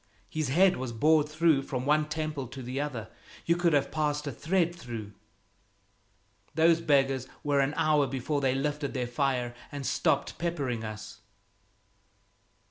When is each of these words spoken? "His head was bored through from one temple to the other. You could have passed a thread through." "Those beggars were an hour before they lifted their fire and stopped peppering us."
"His 0.29 0.49
head 0.49 0.77
was 0.77 0.91
bored 0.93 1.29
through 1.29 1.61
from 1.61 1.85
one 1.85 2.09
temple 2.09 2.47
to 2.47 2.63
the 2.63 2.81
other. 2.81 3.09
You 3.45 3.55
could 3.55 3.73
have 3.73 3.91
passed 3.91 4.25
a 4.25 4.31
thread 4.31 4.73
through." 4.75 5.11
"Those 6.55 6.81
beggars 6.81 7.27
were 7.43 7.59
an 7.59 7.75
hour 7.77 8.07
before 8.07 8.41
they 8.41 8.55
lifted 8.55 8.95
their 8.95 9.05
fire 9.05 9.53
and 9.71 9.85
stopped 9.85 10.39
peppering 10.39 10.83
us." 10.83 11.19